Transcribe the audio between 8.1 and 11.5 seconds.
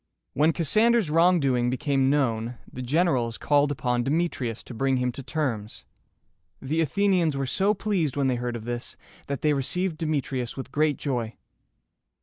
when they heard of this, that they received Demetrius with great joy.